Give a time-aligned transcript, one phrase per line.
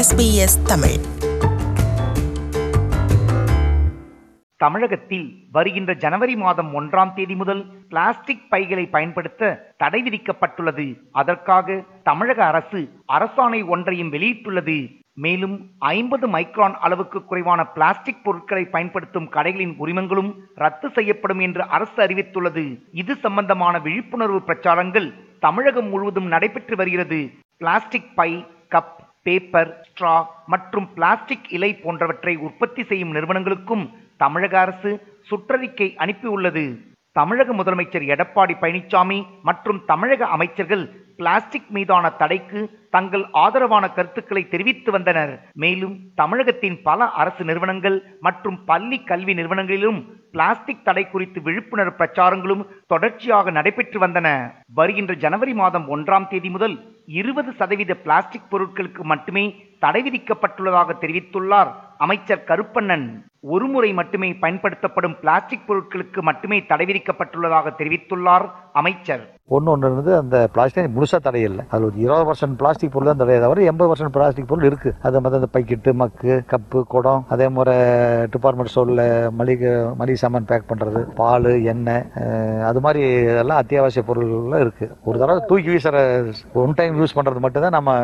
[0.00, 0.98] SBS Tamil.
[4.56, 10.96] தமிழகத்தில் வருகின்ற ஜனவரி மாதம் ஒன்றாம் தேதி முதல் பிளாஸ்டிக் பைகளை பயன்படுத்த தடை விதிக்கப்பட்டுள்ளது.
[11.12, 15.02] அதற்காக தமிழக அரசு அரசாணை ஒன்றையும் வெளியிட்டுள்ளது.
[15.12, 22.80] மேலும் ஐம்பது மைக்ரான் அளவுக்கு குறைவான பிளாஸ்டிக் பொருட்களை பயன்படுத்தும் கடைகளின் உரிமங்களும் ரத்து செய்யப்படும் என்று அரசு அறிவித்துள்ளது.
[22.92, 27.30] இது சம்பந்தமான விழிப்புணர்வு பிரச்சாரங்கள் தமிழகம் முழுவதும் நடைபெற்று வருகிறது.
[27.56, 30.14] பிளாஸ்டிக் பை கப் பேப்பர் ஸ்ட்ரா
[30.52, 33.84] மற்றும் பிளாஸ்டிக் இலை போன்றவற்றை உற்பத்தி செய்யும் நிறுவனங்களுக்கும்
[34.22, 34.92] தமிழக அரசு
[35.30, 36.64] சுற்றறிக்கை அனுப்பியுள்ளது.
[37.16, 39.16] தமிழக முதலமைச்சர் எடப்பாடி பழனிசாமி
[39.48, 40.84] மற்றும் தமிழக அமைச்சர்கள்
[41.16, 42.60] பிளாஸ்டிக் மீதான தடைக்கு
[42.94, 45.32] தங்கள் ஆதரவான கருத்துக்களை தெரிவித்து வந்தனர்.
[45.62, 49.98] மேலும் தமிழகத்தின் பல அரசு நிறுவனங்கள் மற்றும் பள்ளி கல்வி நிறுவனங்களிலும்
[50.34, 52.62] பிளாஸ்டிக் தடை குறித்து விழிப்புணர்வு பிரச்சாரங்களும்
[52.92, 54.28] தொடர்ச்சியாக நடைபெற்று வந்தன.
[54.78, 56.76] வருகின்ற ஜனவரி மாதம் ஒன்றாம் தேதி முதல்
[57.18, 59.44] இருபது சதவீத பிளாஸ்டிக் பொருட்களுக்கு மட்டுமே
[59.78, 63.06] தடை விதிக்கப்பட்டுள்ளதாக தெரிவித்துள்ளார் அமைச்சர் கருப்பண்ணன்.
[63.42, 68.46] ஒருமுறை மட்டுமே பயன்படுத்தப்படும் பிளாஸ்டிக் பொருட்களுக்கு மட்டுமே தடை விதிக்கப்பட்டுள்ளதாக தெரிவித்துள்ளார்
[68.80, 69.22] அமைச்சர்.
[69.56, 73.38] ஒன்று ஒன்று இருந்து அந்த பிளாஸ்டிக் முழுசாக தடையில்லை அது ஒரு இருபது பர்சன்ட் பிளாஸ்டிக் பொருள் தான் தடையை
[73.44, 77.76] தவிர எண்பது பர்சன்ட் பிளாஸ்டிக் பொருள் இருக்குது அது மாதிரி அந்த பைக்கெட்டு மக்கு கப்பு குடம் அதே மாதிரி
[78.34, 79.04] டிபார்ட்மெண்ட் ஸ்டோரில்
[79.38, 82.04] மளிகை மளிகை சாமான் பேக் பண்ணுறது பால் எண்ணெய்
[82.68, 83.02] அது மாதிரி
[83.42, 86.04] எல்லாம் அத்தியாவசிய பொருள்லாம் இருக்குது ஒரு தடவை தூக்கி வீசுகிற
[86.64, 87.96] ஒன் டைம் யூஸ் பண்ணுறது மட்டும்தான் நம்ம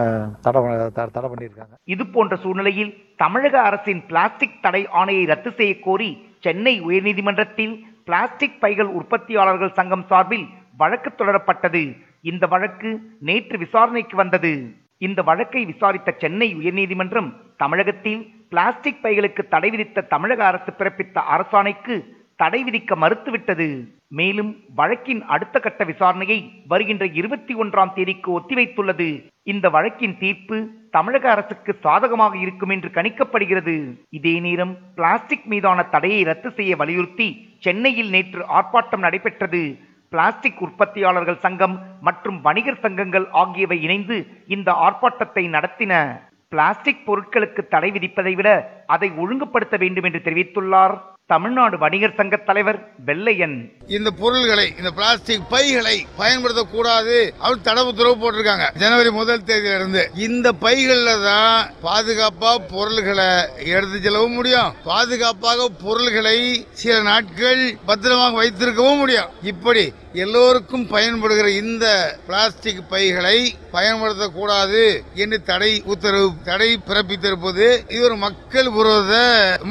[0.47, 0.63] தடை
[0.97, 1.75] தடை பண்ணியிருக்காங்க.
[1.97, 2.93] இது போன்ற சூழ்நிலையில்
[3.25, 6.11] தமிழக அரசின் பிளாஸ்டிக் தடை ஆணையை ரத்து செய்ய கோரி
[6.41, 7.75] சென்னை உயர்நீதிமன்றத்தில்
[8.05, 10.47] பிளாஸ்டிக் பைகள் உற்பத்தியாளர்கள் சங்கம் சார்பில்
[10.77, 11.83] வழக்கு தொடரப்பட்டது.
[12.23, 14.53] இந்த வழக்கு நேற்று விசாரணைக்கு வந்தது.
[14.99, 21.97] இந்த வழக்கை விசாரித்த சென்னை உயர்நீதிமன்றம் தமிழகத்தில் பிளாஸ்டிக் பைகளுக்கு தடை விதித்த தமிழக அரசு பிறப்பித்த அரசாணைக்கு
[22.37, 23.69] தடை விதிக்க மறுத்துவிட்டது.
[24.09, 29.09] மேலும் வழக்கின் அடுத்த கட்ட விசாரணையை வருகின்ற இருபத்தி ஒன்றாம் தேதிக்கு ஒத்திவைத்துள்ளது.
[29.43, 30.57] இந்த வழக்கின் தீர்ப்பு
[30.97, 33.75] தமிழக அரசுக்கு சாதகமாக இருக்கும் என்று கணிக்கப்படுகிறது.
[34.19, 37.29] இதே நேரம் பிளாஸ்டிக் மீதான தடையை ரத்து செய்ய வலியுறுத்தி
[37.65, 39.63] சென்னையில் நேற்று ஆர்ப்பாட்டம் நடைபெற்றது.
[40.13, 41.77] பிளாஸ்டிக் உற்பத்தியாளர்கள் சங்கம்
[42.09, 44.17] மற்றும் வணிகர் சங்கங்கள் ஆகியவை இணைந்து
[44.57, 45.93] இந்த ஆர்ப்பாட்டத்தை நடத்தின.
[46.53, 48.49] பிளாஸ்டிக் பொருட்களுக்கு தடை விதிப்பதை விட
[48.95, 50.95] அதை ஒழுங்குபடுத்த வேண்டும் என்று தெரிவித்துள்ளார்.
[51.33, 53.55] தமிழ்நாடு வணிகர் சங்க தலைவர் வெள்ளையன்.
[53.87, 58.67] இந்த பொருள்களை இந்த பிளாஸ்டிக் பைகளை பயன்படுத்தக்கூடாது அவர் தடை உத்தரவு போட்டிருக்காங்க.
[58.83, 63.27] ஜனவரி முதல் தேதியில இருந்து இந்த பைகள்ல தான் பாதுகாப்பா பொருள்களை
[63.73, 64.71] எடுத்து செல்லவும் முடியும்.
[64.85, 66.39] பாதுகாப்பாக பொருள்களை
[66.83, 69.33] சில நாட்கள் பத்திரமாக வைத்திருக்கவும் முடியும்.
[69.43, 71.87] இப்படி எல்லோருக்கும் பயன்படுகிற இந்த
[72.27, 73.39] பிளாஸ்டிக் பைகளை
[73.73, 74.85] பயன்படுத்தக்கூடாது
[75.15, 79.15] என்று தடை உத்தரவு தடை பிறப்பித்திருப்பது இது ஒரு மக்கள் விரோத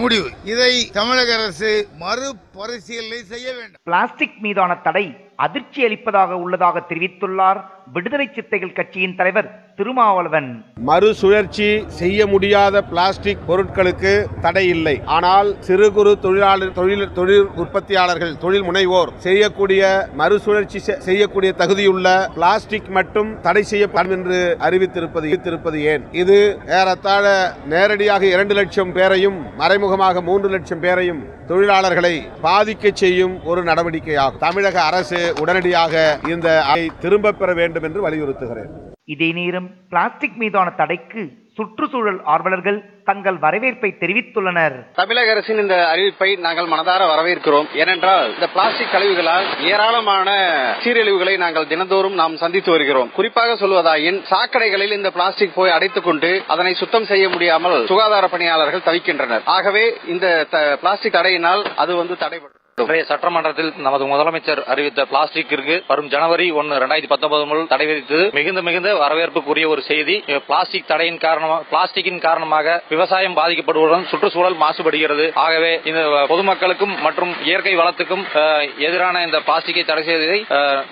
[0.02, 0.30] முடிவு.
[0.44, 3.82] இதை தமிழக அரசு மறுபரிசீலனை செய்ய வேண்டும்.
[3.84, 7.62] பிளாஸ்டிக் மீதான தடை அதிர்ச்சி அளிப்பதாக உள்ளதாக தெரிவித்துள்ளார்
[7.94, 10.64] விடுதலை சித்தைகள் கட்சியின் தலைவர் திருமாவளவன்.
[10.76, 15.02] மறுசுழற்சி செய்ய முடியாத பிளாஸ்டிக் பொருட்களுக்கு தடை இல்லை.
[15.06, 22.88] ஆனால் சிறு குறு தொழிலாளர் தொழில் தொழில் உற்பத்தியாளர்கள் தொழில் முனைவோர் செய்யக்கூடிய மறுசுழற்சி செ- செய்யக்கூடிய தகுதியுள்ள பிளாஸ்டிக்
[22.88, 26.04] மட்டும் தடை செய்யப்படும் என்று அறிவித்திருப்பது இருப்பது ஏன்?
[26.12, 34.38] இது ஏறத்தாழ நேரடியாக இரண்டு லட்சம் பேரையும் மறைமுகமாக மூன்று லட்சம் பேரையும் தொழிலாளர்களை பாதிக்க செய்யும் ஒரு நடவடிக்கையாகும்.
[34.38, 37.74] தமிழக அரசு உடனடியாக இந்த திரும்ப திரும்பப் பெற வேண்டும்.
[37.84, 38.70] என்று வலியுறுத்துகிறேன்.
[39.06, 44.86] இதே நேரம் பிளாஸ்டிக் மீதான தடைக்கு சுற்றுச்சூழல் ஆர்வலர்கள் தங்கள் வரவேற்பை தெரிவித்துள்ளனர்.
[44.96, 47.66] தமிழக அரசின் இந்த அறிவிப்பை நாங்கள் மனதார வரவேற்கிறோம்.
[47.74, 50.32] ஏனென்றால் இந்த பிளாஸ்டிக் கழிவுகளால் ஏராளமான
[50.84, 53.12] சீரழிவுகளை நாங்கள் தினந்தோறும் நாம் சந்தித்து வருகிறோம்.
[53.12, 59.42] குறிப்பாக சொல்வதாயின் சாக்கடைகளில் இந்த பிளாஸ்டிக் போய் அடைத்துக் கொண்டு அதனை சுத்தம் செய்ய முடியாமல் சுகாதார பணியாளர்கள் தவிக்கின்றனர்.
[59.46, 62.64] ஆகவே இந்த பிளாஸ்டிக் தடையினால் அது வந்து தடைபடும்.
[62.80, 68.90] சட்டமன்றத்தில் நமது முதலமைச்சர் அறிவித்த பிளாஸ்டிக்கிற்கு வரும் ஜனவரி ஒன்னு இரண்டாயிரத்தி பத்தொன்பது முதல் தடை விதித்து மிகுந்த மிகுந்த
[69.02, 70.16] வரவேற்புக்குரிய ஒரு செய்தி.
[70.48, 75.28] பிளாஸ்டிக் தடையின் காரணமாக பிளாஸ்டிக்கின் காரணமாக விவசாயம் பாதிக்கப்படுவதுடன் சுற்றுச்சூழல் மாசுபடுகிறது.
[75.46, 78.26] ஆகவே இந்த பொதுமக்களுக்கும் மற்றும் இயற்கை வளத்துக்கும்
[78.88, 80.40] எதிரான இந்த பிளாஸ்டிக்கை தடை செய்ததை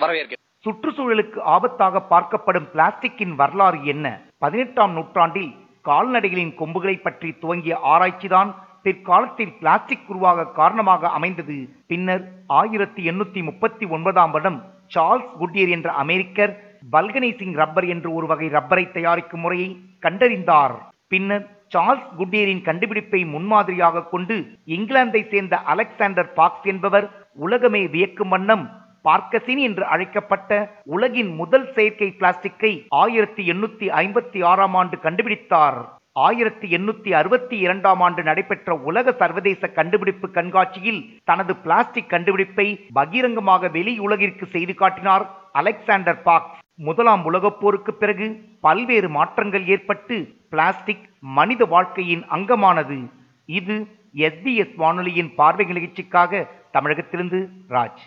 [0.02, 0.42] வரவேற்கிறேன்.
[0.66, 4.06] சுற்றுச்சூழலுக்கு ஆபத்தாக பார்க்கப்படும் பிளாஸ்டிக்கின் வரலாறு என்ன?
[4.44, 5.52] பதினெட்டாம் நூற்றாண்டில்
[5.90, 8.52] கால்நடைகளின் கொம்புகளை பற்றி துவங்கிய ஆராய்ச்சிதான்
[8.84, 11.58] பிற்காலத்தில் பிளாஸ்டிக் உருவாக காரணமாக அமைந்தது.
[11.90, 12.24] பின்னர்
[12.60, 14.60] ஆயிரத்தி எண்ணூத்தி முப்பத்தி ஒன்பதாம் வருடம்
[14.94, 16.52] சார்ல்ஸ் குட்டியர் என்ற அமெரிக்கர்
[16.94, 19.68] பல்கனைசிங் ரப்பர் என்று ஒரு வகை ரப்பரை தயாரிக்கும் முறையை
[20.06, 20.74] கண்டறிந்தார்.
[21.08, 21.44] பின்னர்
[21.74, 24.36] சார்ல்ஸ் குட்டியரின் கண்டுபிடிப்பை முன்மாதிரியாக கொண்டு
[24.76, 27.06] இங்கிலாந்தை சேர்ந்த அலெக்சாண்டர் பாக்ஸ் என்பவர்
[27.46, 28.64] உலகமே வியக்கும் வண்ணம்
[29.08, 30.50] பார்க்கசின் என்று அழைக்கப்பட்ட
[30.94, 32.70] உலகின் முதல் செயற்கை பிளாஸ்டிக்கை
[33.02, 35.78] ஆயிரத்தி எண்ணூத்தி ஐம்பத்தி ஆறாம் ஆண்டு கண்டுபிடித்தார்.
[36.16, 43.98] ஆயிரத்தி எண்ணூத்தி அறுபத்தி இரண்டாம் ஆண்டு நடைபெற்ற உலக சர்வதேச கண்டுபிடிப்பு கண்காட்சியில் தனது பிளாஸ்டிக் கண்டுபிடிப்பை பகிரங்கமாக வெளி
[43.98, 52.24] உலகிற்கு செய்து காட்டினார் அலெக்சாண்டர் பாக்ஸ் முதலாம் உலகப் போருக்கு பிறகு பல்வேறு மாற்றங்கள் ஏற்பட்டு பிளாஸ்டிக் மனித வாழ்க்கையின்
[52.30, 53.10] அங்கமானது.
[53.44, 53.86] இது
[54.16, 58.00] எஸ்பிஎஸ் வானொலியின் பார்வை நிகழ்ச்சிக்காக தமிழகத்திலிருந்து ராஜ்.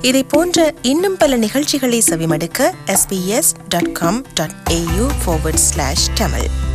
[0.00, 6.65] இதை போன்ற இன்னும் பல நிகழ்ச்சிகளை செவிமடுக்க sbs.com.au forward ஸ்லாஷ் தமிழ்